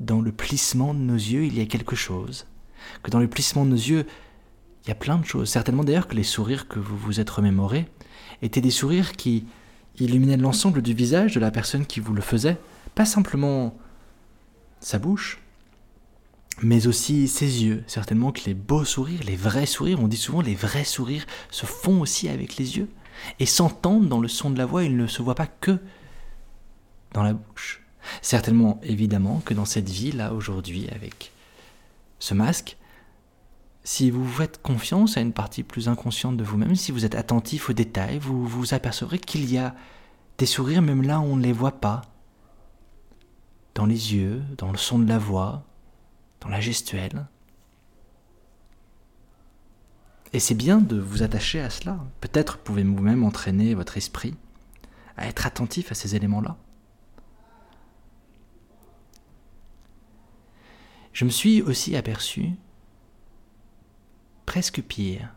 dans 0.00 0.20
le 0.20 0.32
plissement 0.32 0.94
de 0.94 0.98
nos 0.98 1.14
yeux, 1.14 1.44
il 1.44 1.56
y 1.56 1.60
a 1.60 1.66
quelque 1.66 1.96
chose. 1.96 2.46
Que 3.02 3.10
dans 3.10 3.20
le 3.20 3.28
plissement 3.28 3.64
de 3.64 3.70
nos 3.70 3.76
yeux, 3.76 4.06
il 4.84 4.88
y 4.88 4.92
a 4.92 4.96
plein 4.96 5.18
de 5.18 5.24
choses. 5.24 5.48
Certainement 5.48 5.84
d'ailleurs 5.84 6.08
que 6.08 6.14
les 6.14 6.22
sourires 6.22 6.68
que 6.68 6.78
vous 6.78 6.96
vous 6.96 7.20
êtes 7.20 7.30
remémorés 7.30 7.88
étaient 8.42 8.60
des 8.60 8.70
sourires 8.70 9.12
qui 9.12 9.46
illuminaient 9.98 10.36
l'ensemble 10.36 10.82
du 10.82 10.94
visage 10.94 11.34
de 11.34 11.40
la 11.40 11.50
personne 11.50 11.86
qui 11.86 12.00
vous 12.00 12.12
le 12.12 12.22
faisait, 12.22 12.58
pas 12.94 13.04
simplement 13.04 13.76
sa 14.80 14.98
bouche, 14.98 15.38
mais 16.62 16.86
aussi 16.86 17.28
ses 17.28 17.64
yeux. 17.64 17.84
Certainement 17.86 18.32
que 18.32 18.42
les 18.46 18.54
beaux 18.54 18.84
sourires, 18.84 19.20
les 19.26 19.36
vrais 19.36 19.66
sourires, 19.66 20.00
on 20.00 20.08
dit 20.08 20.16
souvent 20.16 20.40
les 20.40 20.54
vrais 20.54 20.84
sourires 20.84 21.26
se 21.50 21.66
font 21.66 22.00
aussi 22.00 22.28
avec 22.28 22.56
les 22.56 22.78
yeux 22.78 22.88
et 23.38 23.46
s'entendent 23.46 24.08
dans 24.08 24.20
le 24.20 24.28
son 24.28 24.50
de 24.50 24.58
la 24.58 24.66
voix, 24.66 24.84
ils 24.84 24.96
ne 24.96 25.06
se 25.06 25.22
voient 25.22 25.34
pas 25.34 25.46
que 25.46 25.78
dans 27.12 27.22
la 27.22 27.32
bouche. 27.32 27.82
Certainement, 28.22 28.80
évidemment, 28.82 29.42
que 29.44 29.54
dans 29.54 29.64
cette 29.64 29.88
vie-là, 29.88 30.32
aujourd'hui, 30.32 30.88
avec 30.94 31.32
ce 32.18 32.34
masque, 32.34 32.76
si 33.86 34.10
vous 34.10 34.26
faites 34.26 34.60
confiance 34.60 35.16
à 35.16 35.20
une 35.20 35.32
partie 35.32 35.62
plus 35.62 35.88
inconsciente 35.88 36.36
de 36.36 36.42
vous-même, 36.42 36.74
si 36.74 36.90
vous 36.90 37.04
êtes 37.04 37.14
attentif 37.14 37.70
aux 37.70 37.72
détails, 37.72 38.18
vous 38.18 38.44
vous 38.44 38.74
apercevrez 38.74 39.20
qu'il 39.20 39.48
y 39.48 39.58
a 39.58 39.76
des 40.38 40.46
sourires 40.46 40.82
même 40.82 41.02
là 41.02 41.20
où 41.20 41.22
on 41.22 41.36
ne 41.36 41.42
les 41.44 41.52
voit 41.52 41.80
pas. 41.80 42.02
Dans 43.76 43.86
les 43.86 44.12
yeux, 44.12 44.42
dans 44.58 44.72
le 44.72 44.76
son 44.76 44.98
de 44.98 45.08
la 45.08 45.18
voix, 45.18 45.62
dans 46.40 46.48
la 46.48 46.60
gestuelle. 46.60 47.28
Et 50.32 50.40
c'est 50.40 50.56
bien 50.56 50.78
de 50.78 50.98
vous 50.98 51.22
attacher 51.22 51.60
à 51.60 51.70
cela. 51.70 52.00
Peut-être 52.20 52.58
pouvez-vous 52.58 53.00
même 53.00 53.22
entraîner 53.22 53.74
votre 53.74 53.96
esprit 53.96 54.34
à 55.16 55.28
être 55.28 55.46
attentif 55.46 55.92
à 55.92 55.94
ces 55.94 56.16
éléments-là. 56.16 56.56
Je 61.12 61.24
me 61.24 61.30
suis 61.30 61.62
aussi 61.62 61.94
aperçu 61.94 62.50
presque 64.46 64.82
pire, 64.82 65.34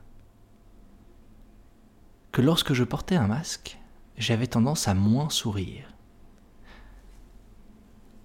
que 2.32 2.42
lorsque 2.42 2.74
je 2.74 2.84
portais 2.84 3.16
un 3.16 3.28
masque, 3.28 3.80
j'avais 4.18 4.48
tendance 4.48 4.88
à 4.88 4.94
moins 4.94 5.30
sourire. 5.30 5.94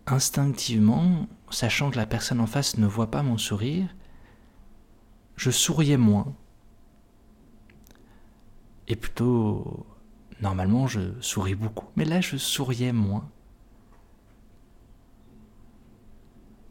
Instinctivement, 0.07 1.27
sachant 1.51 1.91
que 1.91 1.97
la 1.97 2.07
personne 2.07 2.41
en 2.41 2.47
face 2.47 2.77
ne 2.77 2.87
voit 2.87 3.11
pas 3.11 3.23
mon 3.23 3.39
sourire, 3.39 3.89
je 5.37 5.51
souriais 5.51 5.97
moins, 5.97 6.35
Et 8.87 8.97
plutôt, 8.97 9.87
normalement, 10.41 10.87
je 10.87 11.21
souris 11.21 11.55
beaucoup, 11.55 11.87
mais 11.97 12.05
là, 12.05 12.21
je 12.21 12.37
souriais 12.37 12.93
moins. 12.93 13.31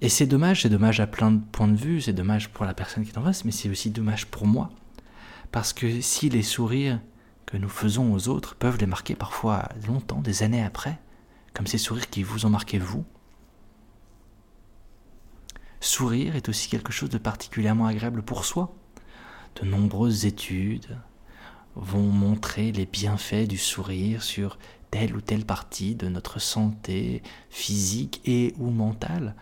Et 0.04 0.10
c'est 0.10 0.28
dommage, 0.28 0.64
c'est 0.64 0.70
dommage 0.70 1.00
à 1.00 1.08
plein 1.08 1.32
de 1.32 1.40
points 1.54 1.70
de 1.70 1.78
vue, 1.78 2.02
c'est 2.02 2.12
dommage 2.12 2.50
pour 2.50 2.66
la 2.66 2.74
personne 2.74 3.06
qui 3.06 3.12
est 3.12 3.18
en 3.18 3.24
face, 3.24 3.46
mais 3.46 3.52
c'est 3.52 3.70
aussi 3.70 3.90
dommage 3.90 4.26
pour 4.26 4.46
moi. 4.46 4.70
Parce 5.54 5.72
que 5.72 6.02
si 6.02 6.28
les 6.28 6.44
sourires 6.44 7.00
que 7.46 7.56
nous 7.56 7.70
faisons 7.70 8.14
aux 8.14 8.28
autres 8.28 8.56
peuvent 8.56 8.78
les 8.78 8.86
marquer 8.86 9.16
parfois 9.16 9.70
longtemps, 9.88 10.20
des 10.20 10.44
années 10.44 10.62
après, 10.62 11.00
comme 11.54 11.68
ces 11.68 11.78
sourires 11.78 12.10
qui 12.10 12.22
vous 12.22 12.46
ont 12.46 12.50
marqué 12.50 12.80
vous, 12.80 13.06
sourire 15.80 16.36
est 16.36 16.50
aussi 16.50 16.68
quelque 16.68 16.92
chose 16.92 17.10
de 17.10 17.18
particulièrement 17.18 17.88
agréable 17.88 18.24
pour 18.24 18.44
soi. 18.44 18.76
De 19.56 19.66
nombreuses 19.66 20.26
études 20.26 20.98
vont 21.76 22.10
montrer 22.12 22.74
les 22.74 22.86
bienfaits 22.86 23.48
du 23.48 23.58
sourire 23.58 24.22
sur 24.22 24.58
telle 24.92 25.16
ou 25.16 25.22
telle 25.22 25.46
partie 25.46 25.96
de 25.96 26.10
notre 26.10 26.40
santé 26.40 27.24
physique 27.50 28.22
et 28.26 28.54
ou 28.58 28.70
mentale. 28.70 29.34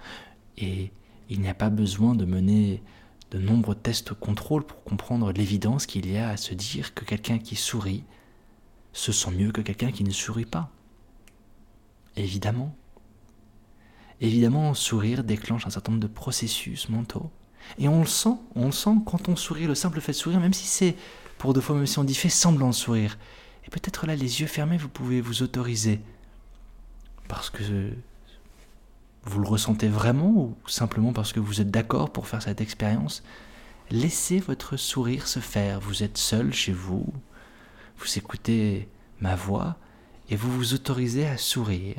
Et 0.62 0.92
il 1.30 1.42
n'y 1.42 1.50
a 1.50 1.54
pas 1.54 1.70
besoin 1.70 2.16
de 2.16 2.26
mener 2.26 2.82
de 3.32 3.40
nombreux 3.40 3.76
tests 3.76 4.14
contrôle 4.14 4.64
pour 4.66 4.84
comprendre 4.84 5.32
l'évidence 5.32 5.86
qu'il 5.86 6.10
y 6.12 6.18
a 6.18 6.30
à 6.30 6.38
se 6.38 6.54
dire 6.54 6.94
que 6.94 7.06
quelqu'un 7.06 7.40
qui 7.40 7.56
sourit 7.56 8.04
se 8.94 9.12
sent 9.12 9.32
mieux 9.32 9.52
que 9.52 9.62
quelqu'un 9.62 9.92
qui 9.92 10.04
ne 10.04 10.12
sourit 10.12 10.46
pas. 10.46 10.70
Évidemment. 12.18 12.76
Évidemment, 14.20 14.74
sourire 14.74 15.24
déclenche 15.24 15.66
un 15.66 15.70
certain 15.70 15.94
nombre 15.94 16.04
de 16.04 16.14
processus 16.14 16.90
mentaux. 16.90 17.32
Et 17.78 17.88
on 17.88 18.02
le 18.02 18.08
sent, 18.08 18.36
on 18.56 18.66
le 18.66 18.72
sent 18.72 18.96
quand 19.06 19.30
on 19.30 19.36
sourit, 19.36 19.66
le 19.66 19.76
simple 19.76 20.02
fait 20.02 20.12
de 20.12 20.18
sourire, 20.18 20.40
même 20.40 20.54
si 20.54 20.68
c'est, 20.68 20.96
pour 21.38 21.54
deux 21.54 21.62
fois, 21.62 21.76
même 21.76 21.88
si 21.88 21.98
on 22.00 22.04
dit 22.04 22.14
fait 22.14 22.30
semblant 22.30 22.70
de 22.70 22.76
sourire. 22.76 23.18
Et 23.66 23.70
peut-être 23.70 24.06
là, 24.06 24.16
les 24.16 24.42
yeux 24.42 24.48
fermés, 24.48 24.78
vous 24.78 24.90
pouvez 24.90 25.22
vous 25.22 25.42
autoriser. 25.42 26.02
Parce 27.30 27.50
que 27.50 27.94
vous 29.24 29.40
le 29.40 29.48
ressentez 29.48 29.88
vraiment 29.88 30.32
ou 30.32 30.58
simplement 30.68 31.14
parce 31.14 31.34
que 31.34 31.40
vous 31.40 31.62
êtes 31.62 31.72
d'accord 31.72 32.12
pour 32.12 32.28
faire 32.28 32.42
cette 32.42 32.62
expérience? 32.62 33.24
Laissez 33.92 34.40
votre 34.40 34.78
sourire 34.78 35.28
se 35.28 35.40
faire. 35.40 35.80
Vous 35.80 36.04
êtes 36.04 36.18
seul 36.18 36.54
chez 36.54 36.72
vous, 36.72 37.06
vous 37.98 38.18
écoutez 38.18 38.90
ma 39.20 39.36
voix 39.36 39.78
et 40.30 40.36
vous 40.36 40.52
vous 40.52 40.74
autorisez 40.74 41.28
à 41.28 41.38
sourire. 41.38 41.98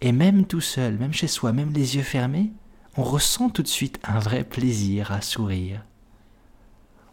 Et 0.00 0.12
même 0.12 0.46
tout 0.46 0.60
seul, 0.60 0.96
même 0.98 1.12
chez 1.12 1.26
soi, 1.26 1.52
même 1.52 1.72
les 1.72 1.96
yeux 1.96 2.02
fermés, 2.02 2.52
on 2.96 3.02
ressent 3.02 3.48
tout 3.50 3.62
de 3.62 3.68
suite 3.68 3.98
un 4.04 4.18
vrai 4.18 4.44
plaisir 4.44 5.10
à 5.10 5.20
sourire. 5.20 5.84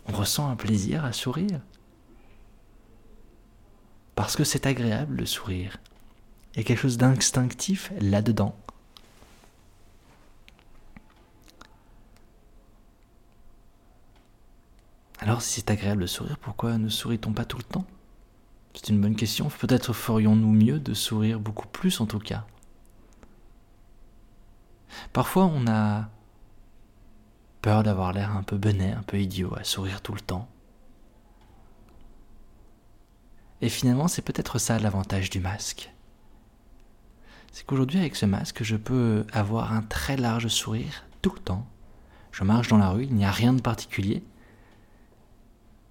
On 0.08 0.12
ressent 0.12 0.50
un 0.50 0.56
plaisir 0.56 1.04
à 1.04 1.13
sourire. 1.13 1.62
Parce 4.13 4.36
que 4.36 4.44
c'est 4.44 4.68
agréable 4.68 5.18
de 5.18 5.25
sourire. 5.25 5.77
Il 6.54 6.58
y 6.58 6.62
a 6.62 6.63
quelque 6.63 6.80
chose 6.80 6.98
d'instinctif 6.98 7.92
là-dedans. 8.00 8.56
Alors 15.25 15.41
si 15.41 15.55
c'est 15.55 15.72
agréable 15.72 16.03
de 16.03 16.08
sourire, 16.08 16.38
pourquoi 16.38 16.77
ne 16.77 16.88
sourit-on 16.88 17.34
pas 17.34 17.46
tout 17.46 17.58
le 17.58 17.63
temps? 17.63 17.88
C'est 18.75 18.89
une 18.89 19.01
bonne 19.01 19.15
question. 19.15 19.50
Peut-être 19.50 19.91
ferions-nous 19.91 20.51
mieux 20.51 20.79
de 20.79 20.94
sourire 20.94 21.39
beaucoup 21.39 21.67
plus 21.67 22.00
en 22.00 22.05
tout 22.05 22.20
cas. 22.20 22.46
Parfois 25.13 25.46
on 25.46 25.65
a 25.65 26.10
peur 27.63 27.82
d'avoir 27.82 28.13
l'air 28.13 28.38
un 28.38 28.44
peu 28.44 28.55
benet, 28.55 28.91
un 28.91 29.01
peu 29.01 29.20
idiot, 29.20 29.51
à 29.58 29.63
sourire 29.63 30.01
tout 30.03 30.13
le 30.13 30.22
temps. 30.22 30.48
Et 33.62 33.70
finalement 33.70 34.08
c'est 34.08 34.22
peut-être 34.22 34.60
ça 34.60 34.77
l'avantage 34.77 35.32
du 35.32 35.39
masque. 35.39 35.91
C'est 37.51 37.65
qu'aujourd'hui 37.65 37.98
avec 37.98 38.15
ce 38.15 38.27
masque 38.27 38.62
je 38.62 38.75
peux 38.75 39.25
avoir 39.34 39.74
un 39.74 39.82
très 39.82 40.17
large 40.17 40.50
sourire 40.50 41.03
tout 41.24 41.34
le 41.34 41.41
temps. 41.41 41.67
Je 42.32 42.44
marche 42.44 42.67
dans 42.67 42.77
la 42.77 42.91
rue, 42.91 43.05
il 43.05 43.15
n'y 43.15 43.25
a 43.25 43.32
rien 43.32 43.53
de 43.53 43.62
particulier 43.62 44.24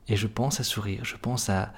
et 0.08 0.16
je 0.16 0.26
pense 0.26 0.60
à 0.60 0.64
sourire, 0.64 1.04
je 1.04 1.16
pense 1.16 1.48
à 1.48 1.72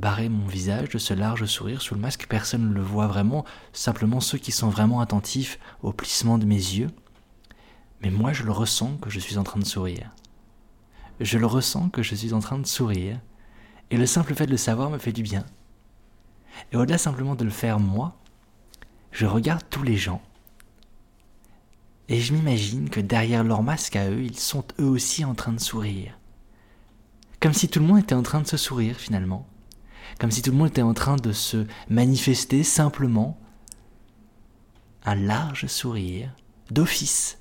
barrer 0.00 0.28
mon 0.28 0.46
visage 0.46 0.88
de 0.88 0.98
ce 0.98 1.14
large 1.14 1.44
sourire 1.44 1.82
sous 1.82 1.94
le 1.94 2.00
masque. 2.00 2.26
Personne 2.28 2.68
ne 2.68 2.74
le 2.74 2.80
voit 2.80 3.06
vraiment, 3.06 3.44
simplement 3.72 4.20
ceux 4.20 4.38
qui 4.38 4.52
sont 4.52 4.68
vraiment 4.68 5.00
attentifs 5.00 5.58
au 5.82 5.92
plissement 5.92 6.38
de 6.38 6.46
mes 6.46 6.54
yeux. 6.54 6.90
Mais 8.00 8.10
moi, 8.10 8.32
je 8.32 8.42
le 8.42 8.52
ressens 8.52 8.96
que 8.96 9.10
je 9.10 9.20
suis 9.20 9.38
en 9.38 9.44
train 9.44 9.60
de 9.60 9.66
sourire. 9.66 10.10
Je 11.20 11.38
le 11.38 11.46
ressens 11.46 11.88
que 11.90 12.02
je 12.02 12.14
suis 12.14 12.32
en 12.32 12.40
train 12.40 12.58
de 12.58 12.66
sourire. 12.66 13.20
Et 13.90 13.96
le 13.96 14.06
simple 14.06 14.34
fait 14.34 14.46
de 14.46 14.50
le 14.50 14.56
savoir 14.56 14.90
me 14.90 14.98
fait 14.98 15.12
du 15.12 15.22
bien. 15.22 15.44
Et 16.72 16.76
au-delà 16.76 16.98
simplement 16.98 17.34
de 17.34 17.44
le 17.44 17.50
faire 17.50 17.78
moi, 17.78 18.16
je 19.12 19.26
regarde 19.26 19.62
tous 19.70 19.82
les 19.82 19.96
gens. 19.96 20.22
Et 22.08 22.20
je 22.20 22.32
m'imagine 22.32 22.90
que 22.90 23.00
derrière 23.00 23.44
leur 23.44 23.62
masque 23.62 23.96
à 23.96 24.10
eux, 24.10 24.22
ils 24.22 24.38
sont 24.38 24.64
eux 24.80 24.86
aussi 24.86 25.24
en 25.24 25.34
train 25.34 25.52
de 25.52 25.60
sourire. 25.60 26.18
Comme 27.42 27.52
si 27.52 27.68
tout 27.68 27.80
le 27.80 27.86
monde 27.86 27.98
était 27.98 28.14
en 28.14 28.22
train 28.22 28.40
de 28.40 28.46
se 28.46 28.56
sourire 28.56 28.94
finalement. 28.96 29.48
Comme 30.20 30.30
si 30.30 30.42
tout 30.42 30.52
le 30.52 30.56
monde 30.56 30.68
était 30.68 30.80
en 30.80 30.94
train 30.94 31.16
de 31.16 31.32
se 31.32 31.66
manifester 31.90 32.62
simplement 32.62 33.36
un 35.04 35.16
large 35.16 35.66
sourire 35.66 36.30
d'office. 36.70 37.38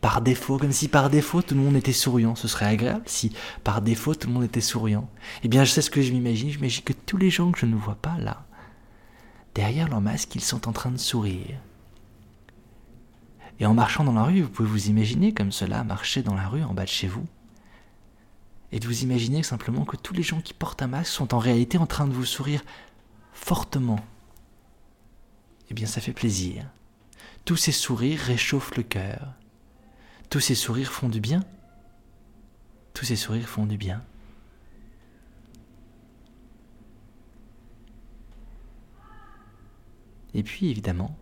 Par 0.00 0.22
défaut, 0.22 0.56
comme 0.56 0.72
si 0.72 0.88
par 0.88 1.10
défaut 1.10 1.42
tout 1.42 1.54
le 1.54 1.60
monde 1.60 1.76
était 1.76 1.92
souriant. 1.92 2.34
Ce 2.34 2.48
serait 2.48 2.64
agréable 2.64 3.02
si 3.04 3.32
par 3.64 3.82
défaut 3.82 4.14
tout 4.14 4.28
le 4.28 4.32
monde 4.32 4.44
était 4.44 4.62
souriant. 4.62 5.10
Eh 5.42 5.48
bien, 5.48 5.64
je 5.64 5.70
sais 5.70 5.82
ce 5.82 5.90
que 5.90 6.00
je 6.00 6.12
m'imagine. 6.12 6.48
Je 6.48 6.56
m'imagine 6.56 6.82
que 6.82 6.94
tous 6.94 7.18
les 7.18 7.28
gens 7.28 7.52
que 7.52 7.58
je 7.58 7.66
ne 7.66 7.76
vois 7.76 7.96
pas 7.96 8.16
là, 8.18 8.46
derrière 9.54 9.90
leur 9.90 10.00
masque, 10.00 10.34
ils 10.34 10.40
sont 10.40 10.68
en 10.68 10.72
train 10.72 10.90
de 10.90 10.96
sourire. 10.96 11.58
Et 13.60 13.66
en 13.66 13.74
marchant 13.74 14.04
dans 14.04 14.14
la 14.14 14.22
rue, 14.22 14.40
vous 14.40 14.48
pouvez 14.48 14.68
vous 14.68 14.88
imaginer 14.88 15.34
comme 15.34 15.52
cela, 15.52 15.84
marcher 15.84 16.22
dans 16.22 16.34
la 16.34 16.48
rue 16.48 16.62
en 16.62 16.72
bas 16.72 16.84
de 16.84 16.88
chez 16.88 17.08
vous 17.08 17.26
et 18.74 18.80
de 18.80 18.88
vous 18.88 19.04
imaginer 19.04 19.44
simplement 19.44 19.84
que 19.84 19.96
tous 19.96 20.14
les 20.14 20.24
gens 20.24 20.40
qui 20.40 20.52
portent 20.52 20.82
un 20.82 20.88
masque 20.88 21.12
sont 21.12 21.32
en 21.32 21.38
réalité 21.38 21.78
en 21.78 21.86
train 21.86 22.08
de 22.08 22.12
vous 22.12 22.24
sourire 22.24 22.64
fortement. 23.32 24.00
Eh 25.70 25.74
bien, 25.74 25.86
ça 25.86 26.00
fait 26.00 26.12
plaisir. 26.12 26.68
Tous 27.44 27.54
ces 27.54 27.70
sourires 27.70 28.18
réchauffent 28.18 28.76
le 28.76 28.82
cœur. 28.82 29.32
Tous 30.28 30.40
ces 30.40 30.56
sourires 30.56 30.90
font 30.90 31.08
du 31.08 31.20
bien. 31.20 31.44
Tous 32.94 33.04
ces 33.04 33.14
sourires 33.14 33.48
font 33.48 33.64
du 33.64 33.76
bien. 33.76 34.02
Et 40.34 40.42
puis, 40.42 40.68
évidemment, 40.68 41.16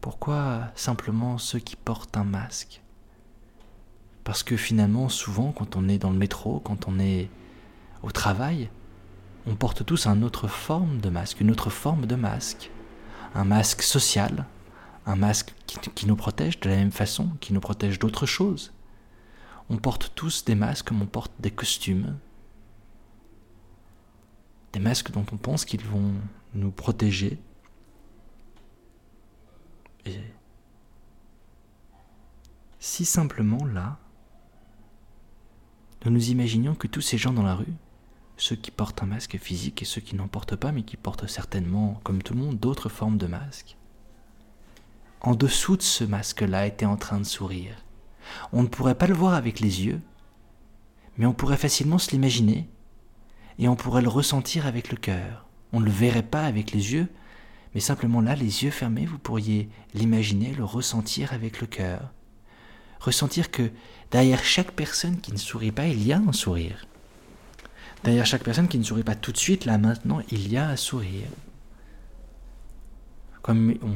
pourquoi 0.00 0.72
simplement 0.74 1.38
ceux 1.38 1.60
qui 1.60 1.76
portent 1.76 2.16
un 2.16 2.24
masque 2.24 2.82
parce 4.28 4.42
que 4.42 4.58
finalement, 4.58 5.08
souvent, 5.08 5.52
quand 5.52 5.74
on 5.74 5.88
est 5.88 5.96
dans 5.96 6.10
le 6.10 6.18
métro, 6.18 6.60
quand 6.60 6.86
on 6.86 6.98
est 6.98 7.30
au 8.02 8.10
travail, 8.10 8.68
on 9.46 9.56
porte 9.56 9.86
tous 9.86 10.06
une 10.06 10.22
autre 10.22 10.48
forme 10.48 11.00
de 11.00 11.08
masque, 11.08 11.40
une 11.40 11.50
autre 11.50 11.70
forme 11.70 12.04
de 12.04 12.14
masque. 12.14 12.70
Un 13.34 13.44
masque 13.44 13.80
social, 13.80 14.44
un 15.06 15.16
masque 15.16 15.54
qui, 15.66 16.04
nous 16.04 16.14
protège 16.14 16.60
de 16.60 16.68
la 16.68 16.76
même 16.76 16.92
façon, 16.92 17.30
qui 17.40 17.54
nous 17.54 17.60
protège 17.60 17.98
d'autres 17.98 18.26
choses. 18.26 18.74
On 19.70 19.78
porte 19.78 20.12
tous 20.14 20.44
des 20.44 20.54
masques 20.54 20.88
comme 20.88 21.00
on 21.00 21.06
porte 21.06 21.32
des 21.40 21.50
costumes. 21.50 22.18
Des 24.74 24.78
masques 24.78 25.10
dont 25.10 25.24
on 25.32 25.38
pense 25.38 25.64
qu'ils 25.64 25.86
vont 25.86 26.12
nous 26.52 26.70
protéger. 26.70 27.40
Et 30.04 30.20
si 32.78 33.06
simplement 33.06 33.64
là, 33.64 33.98
nous 36.04 36.12
nous 36.12 36.30
imaginions 36.30 36.74
que 36.74 36.86
tous 36.86 37.00
ces 37.00 37.18
gens 37.18 37.32
dans 37.32 37.42
la 37.42 37.54
rue, 37.54 37.74
ceux 38.36 38.56
qui 38.56 38.70
portent 38.70 39.02
un 39.02 39.06
masque 39.06 39.36
physique 39.36 39.82
et 39.82 39.84
ceux 39.84 40.00
qui 40.00 40.14
n'en 40.14 40.28
portent 40.28 40.56
pas 40.56 40.70
mais 40.70 40.82
qui 40.82 40.96
portent 40.96 41.26
certainement, 41.26 42.00
comme 42.04 42.22
tout 42.22 42.34
le 42.34 42.40
monde, 42.40 42.58
d'autres 42.58 42.88
formes 42.88 43.18
de 43.18 43.26
masques, 43.26 43.76
en 45.20 45.34
dessous 45.34 45.76
de 45.76 45.82
ce 45.82 46.04
masque-là 46.04 46.66
étaient 46.66 46.86
en 46.86 46.96
train 46.96 47.18
de 47.18 47.24
sourire. 47.24 47.74
On 48.52 48.62
ne 48.62 48.68
pourrait 48.68 48.94
pas 48.94 49.08
le 49.08 49.14
voir 49.14 49.34
avec 49.34 49.58
les 49.58 49.84
yeux, 49.84 50.00
mais 51.16 51.26
on 51.26 51.32
pourrait 51.32 51.56
facilement 51.56 51.98
se 51.98 52.12
l'imaginer, 52.12 52.68
et 53.58 53.68
on 53.68 53.74
pourrait 53.74 54.02
le 54.02 54.08
ressentir 54.08 54.66
avec 54.66 54.90
le 54.92 54.96
cœur. 54.96 55.46
On 55.72 55.80
ne 55.80 55.84
le 55.84 55.90
verrait 55.90 56.22
pas 56.22 56.44
avec 56.44 56.70
les 56.70 56.92
yeux, 56.92 57.08
mais 57.74 57.80
simplement 57.80 58.20
là, 58.20 58.36
les 58.36 58.62
yeux 58.62 58.70
fermés, 58.70 59.04
vous 59.04 59.18
pourriez 59.18 59.68
l'imaginer, 59.94 60.54
le 60.54 60.64
ressentir 60.64 61.32
avec 61.32 61.60
le 61.60 61.66
cœur 61.66 62.12
ressentir 63.00 63.50
que 63.50 63.70
derrière 64.10 64.44
chaque 64.44 64.72
personne 64.72 65.20
qui 65.20 65.32
ne 65.32 65.38
sourit 65.38 65.72
pas, 65.72 65.86
il 65.86 66.06
y 66.06 66.12
a 66.12 66.18
un 66.18 66.32
sourire. 66.32 66.86
Derrière 68.04 68.26
chaque 68.26 68.44
personne 68.44 68.68
qui 68.68 68.78
ne 68.78 68.84
sourit 68.84 69.02
pas 69.02 69.14
tout 69.14 69.32
de 69.32 69.38
suite, 69.38 69.64
là 69.64 69.78
maintenant, 69.78 70.20
il 70.30 70.50
y 70.50 70.56
a 70.56 70.68
un 70.68 70.76
sourire. 70.76 71.28
Comme 73.42 73.74
on 73.82 73.94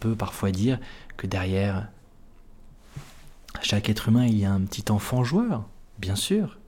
peut 0.00 0.16
parfois 0.16 0.50
dire 0.50 0.78
que 1.16 1.26
derrière 1.26 1.88
chaque 3.62 3.88
être 3.88 4.08
humain, 4.08 4.26
il 4.26 4.38
y 4.38 4.44
a 4.44 4.52
un 4.52 4.60
petit 4.62 4.90
enfant 4.90 5.24
joueur, 5.24 5.68
bien 5.98 6.16
sûr. 6.16 6.58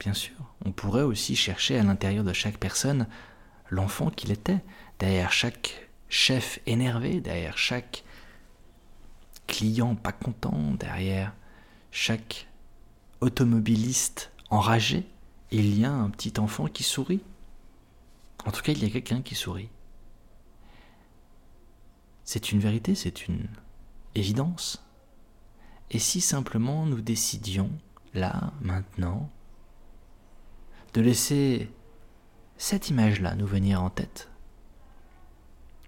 Bien 0.00 0.14
sûr, 0.14 0.34
on 0.64 0.72
pourrait 0.72 1.02
aussi 1.02 1.36
chercher 1.36 1.78
à 1.78 1.82
l'intérieur 1.82 2.24
de 2.24 2.32
chaque 2.32 2.58
personne 2.58 3.06
l'enfant 3.70 4.10
qu'il 4.10 4.32
était, 4.32 4.60
derrière 4.98 5.32
chaque 5.32 5.88
chef 6.08 6.58
énervé, 6.66 7.20
derrière 7.20 7.56
chaque 7.56 8.03
client 9.46 9.94
pas 9.94 10.12
content, 10.12 10.72
derrière 10.78 11.32
chaque 11.90 12.48
automobiliste 13.20 14.32
enragé, 14.50 15.06
il 15.50 15.78
y 15.78 15.84
a 15.84 15.92
un 15.92 16.10
petit 16.10 16.38
enfant 16.38 16.66
qui 16.66 16.82
sourit. 16.82 17.22
En 18.44 18.50
tout 18.50 18.62
cas, 18.62 18.72
il 18.72 18.82
y 18.82 18.86
a 18.86 18.90
quelqu'un 18.90 19.22
qui 19.22 19.34
sourit. 19.34 19.68
C'est 22.24 22.52
une 22.52 22.58
vérité, 22.58 22.94
c'est 22.94 23.28
une 23.28 23.48
évidence. 24.14 24.84
Et 25.90 25.98
si 25.98 26.20
simplement 26.20 26.86
nous 26.86 27.00
décidions, 27.00 27.70
là, 28.14 28.52
maintenant, 28.60 29.30
de 30.94 31.00
laisser 31.00 31.70
cette 32.56 32.88
image-là 32.88 33.34
nous 33.34 33.46
venir 33.46 33.82
en 33.82 33.90
tête, 33.90 34.30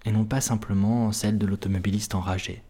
et 0.04 0.12
non 0.12 0.24
pas 0.24 0.40
simplement 0.40 1.10
celle 1.12 1.38
de 1.38 1.46
l'automobiliste 1.46 2.14
enragé. 2.14 2.62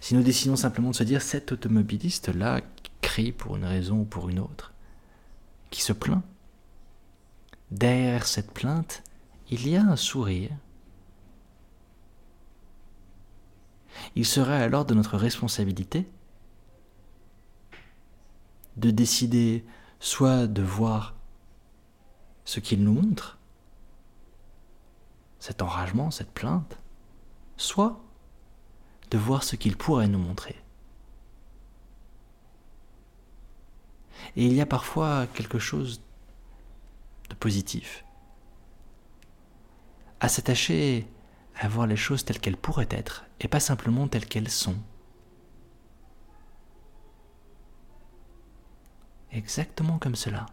Si 0.00 0.14
nous 0.14 0.22
décidons 0.22 0.56
simplement 0.56 0.90
de 0.90 0.96
se 0.96 1.04
dire 1.04 1.22
cet 1.22 1.52
automobiliste-là 1.52 2.60
crie 3.00 3.32
pour 3.32 3.56
une 3.56 3.64
raison 3.64 4.00
ou 4.00 4.04
pour 4.04 4.28
une 4.28 4.38
autre, 4.38 4.72
qui 5.70 5.82
se 5.82 5.92
plaint, 5.92 6.22
derrière 7.70 8.26
cette 8.26 8.52
plainte, 8.52 9.02
il 9.50 9.68
y 9.68 9.76
a 9.76 9.82
un 9.82 9.96
sourire. 9.96 10.50
Il 14.14 14.26
serait 14.26 14.62
alors 14.62 14.84
de 14.84 14.94
notre 14.94 15.16
responsabilité 15.16 16.08
de 18.76 18.90
décider 18.90 19.64
soit 20.00 20.46
de 20.46 20.62
voir 20.62 21.14
ce 22.44 22.60
qu'il 22.60 22.82
nous 22.82 22.92
montre, 22.92 23.38
cet 25.38 25.62
enragement, 25.62 26.10
cette 26.10 26.32
plainte, 26.32 26.78
soit 27.56 28.01
de 29.12 29.18
voir 29.18 29.44
ce 29.44 29.56
qu'il 29.56 29.76
pourrait 29.76 30.08
nous 30.08 30.18
montrer. 30.18 30.56
Et 34.36 34.46
il 34.46 34.54
y 34.54 34.62
a 34.62 34.66
parfois 34.66 35.26
quelque 35.34 35.58
chose 35.58 36.00
de 37.28 37.34
positif 37.34 38.04
à 40.20 40.28
s'attacher 40.28 41.06
à 41.56 41.68
voir 41.68 41.86
les 41.86 41.96
choses 41.96 42.24
telles 42.24 42.40
qu'elles 42.40 42.56
pourraient 42.56 42.88
être 42.90 43.26
et 43.40 43.48
pas 43.48 43.60
simplement 43.60 44.08
telles 44.08 44.24
qu'elles 44.24 44.50
sont. 44.50 44.78
Exactement 49.30 49.98
comme 49.98 50.16
cela. 50.16 50.46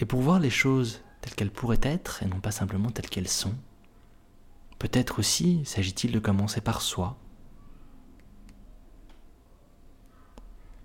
Et 0.00 0.04
pour 0.04 0.20
voir 0.20 0.38
les 0.38 0.50
choses 0.50 1.00
telles 1.20 1.34
qu'elles 1.34 1.50
pourraient 1.50 1.80
être 1.82 2.22
et 2.22 2.26
non 2.26 2.40
pas 2.40 2.50
simplement 2.50 2.90
telles 2.90 3.08
qu'elles 3.08 3.28
sont, 3.28 3.54
peut-être 4.78 5.18
aussi 5.18 5.64
s'agit-il 5.64 6.12
de 6.12 6.18
commencer 6.18 6.60
par 6.60 6.82
soi. 6.82 7.16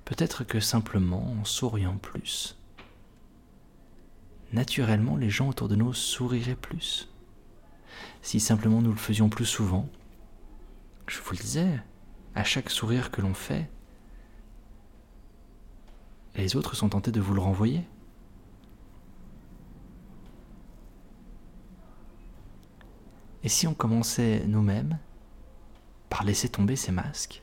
Peut-être 0.05 0.43
que 0.43 0.59
simplement 0.59 1.35
en 1.39 1.45
souriant 1.45 1.97
plus, 1.97 2.57
naturellement 4.53 5.15
les 5.15 5.29
gens 5.29 5.49
autour 5.49 5.67
de 5.67 5.75
nous 5.75 5.93
souriraient 5.93 6.55
plus. 6.55 7.09
Si 8.21 8.39
simplement 8.39 8.81
nous 8.81 8.91
le 8.91 8.97
faisions 8.97 9.29
plus 9.29 9.45
souvent, 9.45 9.89
je 11.07 11.19
vous 11.19 11.31
le 11.31 11.37
disais, 11.37 11.81
à 12.35 12.43
chaque 12.43 12.69
sourire 12.69 13.11
que 13.11 13.21
l'on 13.21 13.33
fait, 13.33 13.69
les 16.35 16.55
autres 16.55 16.75
sont 16.75 16.89
tentés 16.89 17.11
de 17.11 17.19
vous 17.19 17.33
le 17.33 17.41
renvoyer. 17.41 17.85
Et 23.43 23.49
si 23.49 23.67
on 23.67 23.73
commençait 23.73 24.43
nous-mêmes 24.45 24.99
par 26.09 26.23
laisser 26.23 26.49
tomber 26.49 26.75
ces 26.75 26.91
masques 26.91 27.41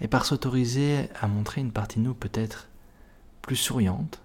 et 0.00 0.08
par 0.08 0.26
s'autoriser 0.26 1.08
à 1.20 1.26
montrer 1.26 1.62
une 1.62 1.72
partie 1.72 1.98
de 1.98 2.04
nous 2.04 2.14
peut-être 2.14 2.68
plus 3.40 3.56
souriante, 3.56 4.20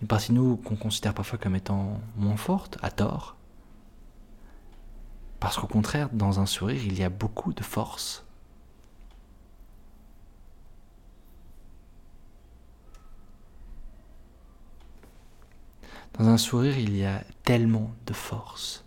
une 0.00 0.08
partie 0.08 0.32
de 0.32 0.36
nous 0.36 0.56
qu'on 0.56 0.76
considère 0.76 1.12
parfois 1.12 1.38
comme 1.38 1.56
étant 1.56 2.00
moins 2.16 2.36
forte, 2.36 2.78
à 2.82 2.90
tort, 2.90 3.36
parce 5.40 5.58
qu'au 5.58 5.66
contraire, 5.66 6.08
dans 6.12 6.40
un 6.40 6.46
sourire, 6.46 6.82
il 6.84 6.98
y 6.98 7.02
a 7.02 7.10
beaucoup 7.10 7.52
de 7.52 7.62
force. 7.62 8.24
Dans 16.18 16.26
un 16.26 16.38
sourire, 16.38 16.78
il 16.78 16.96
y 16.96 17.04
a 17.04 17.22
tellement 17.44 17.90
de 18.06 18.14
force 18.14 18.85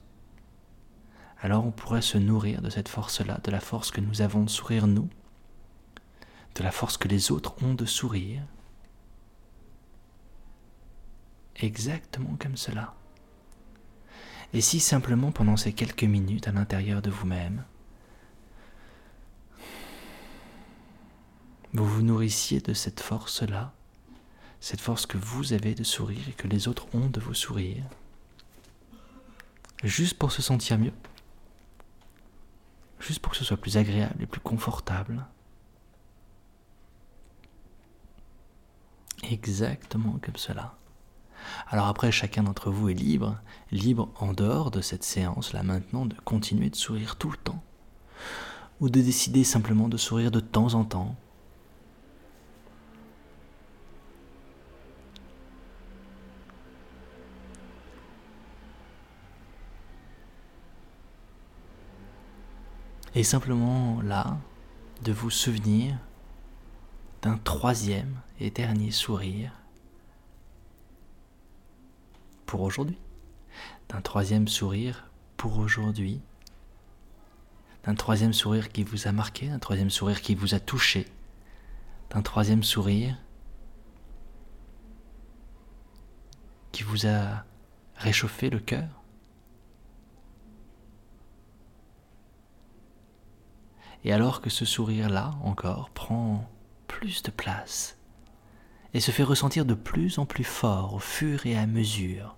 alors 1.41 1.65
on 1.65 1.71
pourrait 1.71 2.01
se 2.01 2.17
nourrir 2.17 2.61
de 2.61 2.69
cette 2.69 2.89
force-là, 2.89 3.39
de 3.43 3.51
la 3.51 3.59
force 3.59 3.91
que 3.91 4.01
nous 4.01 4.21
avons 4.21 4.43
de 4.43 4.49
sourire 4.49 4.87
nous, 4.87 5.09
de 6.55 6.63
la 6.63 6.71
force 6.71 6.97
que 6.97 7.07
les 7.07 7.31
autres 7.31 7.55
ont 7.63 7.73
de 7.73 7.85
sourire. 7.85 8.41
Exactement 11.55 12.35
comme 12.39 12.57
cela. 12.57 12.93
Et 14.53 14.61
si 14.61 14.79
simplement 14.79 15.31
pendant 15.31 15.57
ces 15.57 15.73
quelques 15.73 16.03
minutes 16.03 16.47
à 16.47 16.51
l'intérieur 16.51 17.01
de 17.01 17.09
vous-même, 17.09 17.63
vous 21.73 21.85
vous 21.85 22.01
nourrissiez 22.01 22.59
de 22.59 22.73
cette 22.73 22.99
force-là, 22.99 23.73
cette 24.59 24.81
force 24.81 25.05
que 25.05 25.17
vous 25.17 25.53
avez 25.53 25.75
de 25.75 25.83
sourire 25.83 26.27
et 26.27 26.33
que 26.33 26.47
les 26.47 26.67
autres 26.67 26.93
ont 26.93 27.07
de 27.07 27.19
vous 27.19 27.35
sourire, 27.35 27.83
juste 29.83 30.17
pour 30.17 30.31
se 30.31 30.41
sentir 30.41 30.77
mieux 30.79 30.93
juste 32.99 33.19
pour 33.19 33.31
que 33.31 33.37
ce 33.37 33.43
soit 33.45 33.57
plus 33.57 33.77
agréable 33.77 34.21
et 34.21 34.27
plus 34.27 34.41
confortable. 34.41 35.25
Exactement 39.23 40.17
comme 40.21 40.37
cela. 40.37 40.75
Alors 41.67 41.87
après, 41.87 42.11
chacun 42.11 42.43
d'entre 42.43 42.71
vous 42.71 42.89
est 42.89 42.93
libre, 42.93 43.37
libre 43.71 44.09
en 44.19 44.33
dehors 44.33 44.71
de 44.71 44.81
cette 44.81 45.03
séance-là 45.03 45.63
maintenant, 45.63 46.05
de 46.05 46.15
continuer 46.25 46.69
de 46.69 46.75
sourire 46.75 47.15
tout 47.15 47.31
le 47.31 47.37
temps, 47.37 47.63
ou 48.79 48.89
de 48.89 49.01
décider 49.01 49.43
simplement 49.43 49.87
de 49.87 49.97
sourire 49.97 50.31
de 50.31 50.39
temps 50.39 50.73
en 50.73 50.83
temps, 50.83 51.15
Et 63.15 63.23
simplement 63.23 64.01
là, 64.01 64.37
de 65.03 65.11
vous 65.11 65.29
souvenir 65.29 65.97
d'un 67.21 67.37
troisième 67.37 68.21
et 68.39 68.51
dernier 68.51 68.91
sourire 68.91 69.51
pour 72.45 72.61
aujourd'hui. 72.61 72.97
D'un 73.89 74.01
troisième 74.01 74.47
sourire 74.47 75.09
pour 75.37 75.57
aujourd'hui. 75.57 76.21
D'un 77.83 77.95
troisième 77.95 78.33
sourire 78.33 78.71
qui 78.71 78.83
vous 78.83 79.07
a 79.07 79.11
marqué, 79.11 79.47
d'un 79.47 79.59
troisième 79.59 79.89
sourire 79.89 80.21
qui 80.21 80.35
vous 80.35 80.53
a 80.53 80.59
touché. 80.59 81.07
D'un 82.11 82.21
troisième 82.21 82.63
sourire 82.63 83.17
qui 86.71 86.83
vous 86.83 87.07
a 87.07 87.43
réchauffé 87.95 88.49
le 88.49 88.59
cœur. 88.59 88.98
Et 94.03 94.13
alors 94.13 94.41
que 94.41 94.49
ce 94.49 94.65
sourire-là, 94.65 95.31
encore, 95.43 95.89
prend 95.89 96.49
plus 96.87 97.21
de 97.23 97.31
place 97.31 97.97
et 98.93 98.99
se 98.99 99.11
fait 99.11 99.23
ressentir 99.23 99.65
de 99.65 99.73
plus 99.73 100.17
en 100.17 100.25
plus 100.25 100.43
fort 100.43 100.93
au 100.95 100.99
fur 100.99 101.45
et 101.45 101.57
à 101.57 101.67
mesure, 101.67 102.37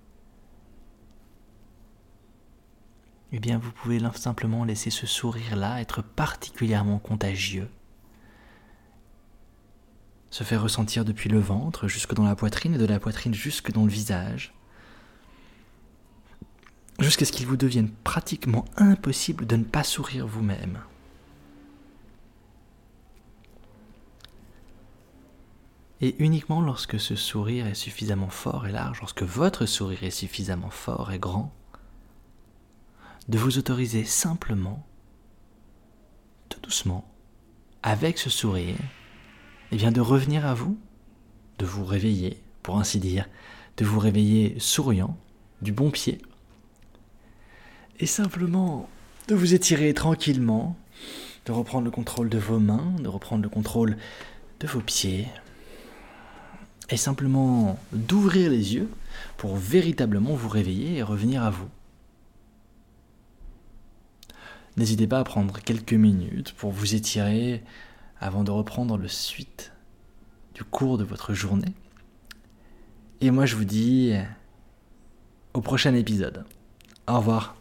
eh 3.31 3.39
bien 3.39 3.57
vous 3.57 3.71
pouvez 3.71 4.01
simplement 4.15 4.65
laisser 4.65 4.89
ce 4.89 5.07
sourire-là 5.07 5.79
être 5.79 6.01
particulièrement 6.01 6.99
contagieux, 6.99 7.69
se 10.29 10.43
faire 10.43 10.61
ressentir 10.63 11.05
depuis 11.05 11.29
le 11.29 11.39
ventre 11.39 11.87
jusque 11.87 12.13
dans 12.13 12.25
la 12.25 12.35
poitrine 12.35 12.73
et 12.73 12.77
de 12.77 12.85
la 12.85 12.99
poitrine 12.99 13.33
jusque 13.33 13.71
dans 13.71 13.83
le 13.83 13.89
visage, 13.89 14.53
jusqu'à 16.99 17.25
ce 17.25 17.31
qu'il 17.31 17.47
vous 17.47 17.57
devienne 17.57 17.89
pratiquement 18.03 18.65
impossible 18.75 19.45
de 19.47 19.55
ne 19.55 19.63
pas 19.63 19.83
sourire 19.83 20.27
vous-même. 20.27 20.79
Et 26.01 26.15
uniquement 26.17 26.61
lorsque 26.61 26.99
ce 26.99 27.15
sourire 27.15 27.67
est 27.67 27.75
suffisamment 27.75 28.29
fort 28.29 28.65
et 28.65 28.71
large, 28.71 28.99
lorsque 29.01 29.21
votre 29.21 29.67
sourire 29.67 30.03
est 30.03 30.09
suffisamment 30.09 30.71
fort 30.71 31.11
et 31.11 31.19
grand, 31.19 31.53
de 33.29 33.37
vous 33.37 33.59
autoriser 33.59 34.03
simplement, 34.03 34.85
tout 36.49 36.59
doucement, 36.59 37.07
avec 37.83 38.17
ce 38.17 38.31
sourire, 38.31 38.75
et 38.75 39.75
eh 39.75 39.77
bien 39.77 39.91
de 39.91 40.01
revenir 40.01 40.45
à 40.45 40.55
vous, 40.55 40.77
de 41.59 41.65
vous 41.65 41.85
réveiller, 41.85 42.41
pour 42.63 42.77
ainsi 42.77 42.99
dire, 42.99 43.29
de 43.77 43.85
vous 43.85 43.99
réveiller 43.99 44.59
souriant, 44.59 45.15
du 45.61 45.71
bon 45.71 45.91
pied, 45.91 46.19
et 47.99 48.07
simplement 48.07 48.89
de 49.27 49.35
vous 49.35 49.53
étirer 49.53 49.93
tranquillement, 49.93 50.75
de 51.45 51.51
reprendre 51.51 51.85
le 51.85 51.91
contrôle 51.91 52.29
de 52.29 52.39
vos 52.39 52.59
mains, 52.59 52.95
de 52.99 53.07
reprendre 53.07 53.43
le 53.43 53.49
contrôle 53.49 53.97
de 54.59 54.67
vos 54.67 54.81
pieds, 54.81 55.27
et 56.91 56.97
simplement 56.97 57.79
d'ouvrir 57.93 58.51
les 58.51 58.75
yeux 58.75 58.89
pour 59.37 59.55
véritablement 59.55 60.35
vous 60.35 60.49
réveiller 60.49 60.97
et 60.97 61.03
revenir 61.03 61.43
à 61.43 61.49
vous. 61.49 61.69
N'hésitez 64.77 65.07
pas 65.07 65.19
à 65.19 65.23
prendre 65.23 65.59
quelques 65.59 65.93
minutes 65.93 66.53
pour 66.53 66.71
vous 66.71 66.95
étirer 66.95 67.63
avant 68.19 68.43
de 68.43 68.51
reprendre 68.51 68.97
le 68.97 69.07
suite 69.07 69.71
du 70.53 70.63
cours 70.63 70.97
de 70.97 71.03
votre 71.03 71.33
journée. 71.33 71.73
Et 73.21 73.31
moi 73.31 73.45
je 73.45 73.55
vous 73.55 73.65
dis 73.65 74.13
au 75.53 75.61
prochain 75.61 75.93
épisode. 75.95 76.45
Au 77.07 77.17
revoir. 77.17 77.60